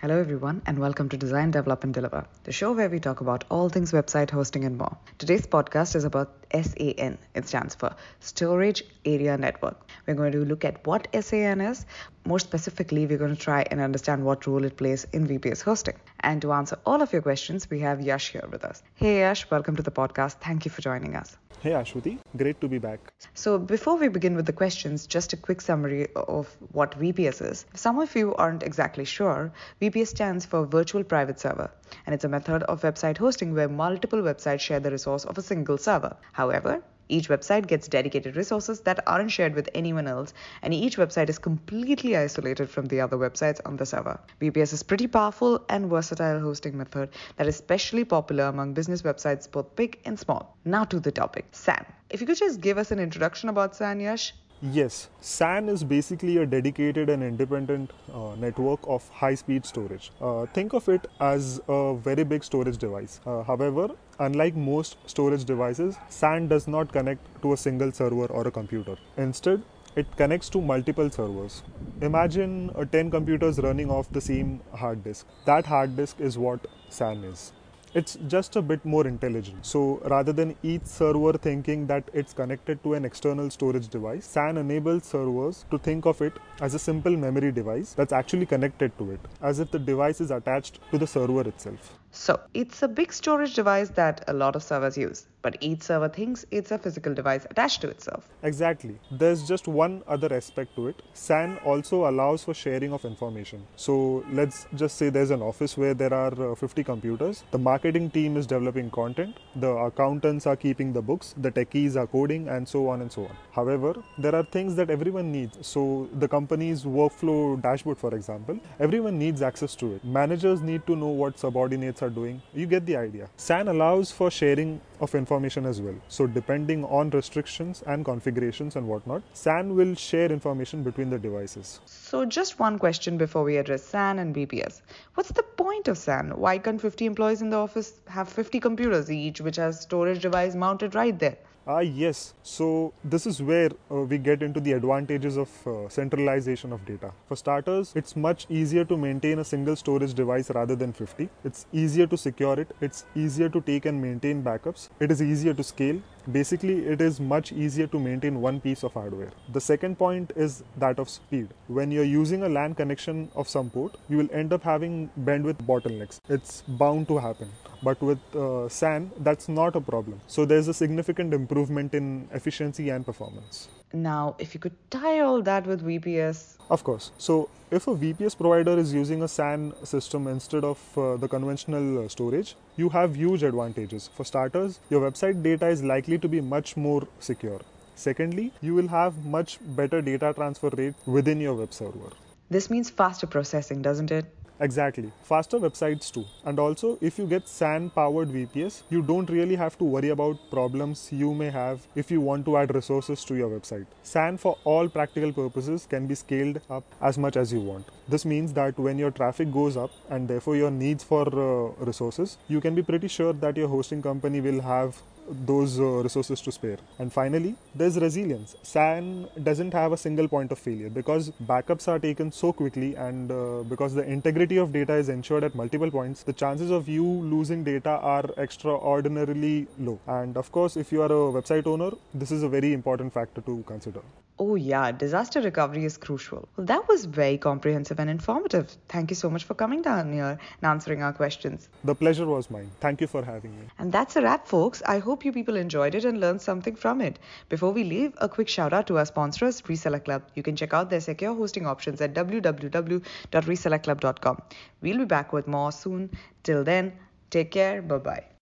[0.00, 3.42] Hello, everyone, and welcome to Design, Develop, and Deliver, the show where we talk about
[3.50, 4.96] all things website hosting and more.
[5.18, 7.18] Today's podcast is about SAN.
[7.34, 9.90] It stands for Storage Area Network.
[10.06, 11.84] We're going to look at what SAN is.
[12.24, 15.96] More specifically, we're going to try and understand what role it plays in VPS hosting.
[16.20, 18.84] And to answer all of your questions, we have Yash here with us.
[18.94, 20.34] Hey, Yash, welcome to the podcast.
[20.34, 21.36] Thank you for joining us.
[21.60, 23.12] Hey Ashwati, great to be back.
[23.34, 27.66] So, before we begin with the questions, just a quick summary of what VPS is.
[27.74, 29.50] If some of you aren't exactly sure,
[29.82, 31.68] VPS stands for Virtual Private Server,
[32.06, 35.42] and it's a method of website hosting where multiple websites share the resource of a
[35.42, 36.16] single server.
[36.32, 41.28] However, each website gets dedicated resources that aren't shared with anyone else, and each website
[41.28, 44.18] is completely isolated from the other websites on the server.
[44.40, 49.50] VPS is pretty powerful and versatile hosting method that is especially popular among business websites
[49.50, 50.56] both big and small.
[50.64, 51.84] Now to the topic, SAN.
[52.10, 54.32] If you could just give us an introduction about SAN, Yash.
[54.60, 60.10] Yes, SAN is basically a dedicated and independent uh, network of high speed storage.
[60.20, 63.20] Uh, think of it as a very big storage device.
[63.24, 68.48] Uh, however, unlike most storage devices, SAN does not connect to a single server or
[68.48, 68.96] a computer.
[69.16, 69.62] Instead,
[69.94, 71.62] it connects to multiple servers.
[72.02, 75.26] Imagine uh, 10 computers running off the same hard disk.
[75.44, 77.52] That hard disk is what SAN is
[77.94, 79.64] it's just a bit more intelligent.
[79.64, 84.56] So rather than each server thinking that it's connected to an external storage device, SAN
[84.56, 89.12] enables servers to think of it as a simple memory device that's actually connected to
[89.12, 91.98] it, as if the device is attached to the server itself.
[92.20, 96.08] So, it's a big storage device that a lot of servers use, but each server
[96.08, 98.28] thinks it's a physical device attached to itself.
[98.42, 98.98] Exactly.
[99.12, 101.00] There's just one other aspect to it.
[101.12, 103.64] SAN also allows for sharing of information.
[103.76, 107.44] So, let's just say there's an office where there are uh, 50 computers.
[107.52, 112.08] The marketing team is developing content, the accountants are keeping the books, the techies are
[112.08, 113.36] coding, and so on and so on.
[113.52, 115.64] However, there are things that everyone needs.
[115.64, 120.04] So, the company's workflow dashboard, for example, everyone needs access to it.
[120.04, 122.42] Managers need to know what subordinates are doing.
[122.54, 123.28] You get the idea.
[123.36, 125.94] SAN allows for sharing of information as well.
[126.08, 131.80] So, depending on restrictions and configurations and whatnot, SAN will share information between the devices.
[131.86, 134.82] So, just one question before we address SAN and VPS.
[135.14, 136.30] What's the point of SAN?
[136.30, 140.54] Why can't 50 employees in the office have 50 computers each, which has storage device
[140.54, 141.36] mounted right there?
[141.70, 142.32] Ah, yes.
[142.42, 147.12] So, this is where uh, we get into the advantages of uh, centralization of data.
[147.28, 151.28] For starters, it's much easier to maintain a single storage device rather than 50.
[151.44, 155.52] It's easier to secure it, it's easier to take and maintain backups, it is easier
[155.52, 156.00] to scale.
[156.30, 159.30] Basically, it is much easier to maintain one piece of hardware.
[159.52, 161.48] The second point is that of speed.
[161.68, 165.64] When you're using a LAN connection of some port, you will end up having bandwidth
[165.66, 166.20] bottlenecks.
[166.28, 167.48] It's bound to happen
[167.82, 170.20] but with uh, SAN, that's not a problem.
[170.26, 173.68] So there's a significant improvement in efficiency and performance.
[173.92, 176.56] Now, if you could tie all that with VPS.
[176.70, 177.12] Of course.
[177.18, 182.04] So, if a VPS provider is using a SAN system instead of uh, the conventional
[182.04, 184.08] uh, storage, you have huge advantages.
[184.14, 187.60] For starters, your website data is likely to be much more secure.
[187.96, 192.10] Secondly, you will have much better data transfer rate within your web server.
[192.48, 194.32] This means faster processing, doesn't it?
[194.60, 195.12] Exactly.
[195.22, 196.24] Faster websites too.
[196.44, 200.38] And also, if you get SAN powered VPS, you don't really have to worry about
[200.50, 203.86] problems you may have if you want to add resources to your website.
[204.02, 207.86] SAN, for all practical purposes, can be scaled up as much as you want.
[208.08, 212.38] This means that when your traffic goes up and therefore your needs for uh, resources,
[212.48, 215.00] you can be pretty sure that your hosting company will have
[215.30, 216.78] those uh, resources to spare.
[216.98, 218.54] And finally, there's resilience.
[218.62, 223.30] SAN doesn't have a single point of failure because backups are taken so quickly and
[223.30, 227.04] uh, because the integrity of data is ensured at multiple points, the chances of you
[227.04, 229.98] losing data are extraordinarily low.
[230.06, 233.40] And of course, if you are a website owner, this is a very important factor
[233.42, 234.00] to consider.
[234.40, 236.48] Oh, yeah, disaster recovery is crucial.
[236.56, 238.76] Well, that was very comprehensive and informative.
[238.88, 241.68] Thank you so much for coming down here and answering our questions.
[241.82, 242.70] The pleasure was mine.
[242.80, 243.66] Thank you for having me.
[243.78, 244.80] And that's a wrap, folks.
[244.86, 247.18] I hope you people enjoyed it and learned something from it.
[247.48, 250.22] Before we leave, a quick shout out to our sponsors, Reseller Club.
[250.36, 254.42] You can check out their secure hosting options at www.resellerclub.com.
[254.82, 256.10] We'll be back with more soon.
[256.44, 256.92] Till then,
[257.30, 257.82] take care.
[257.82, 258.28] Bye bye.